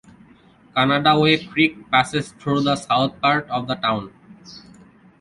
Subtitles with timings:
[0.75, 4.11] Canadaway Creek passes through the south part of the town.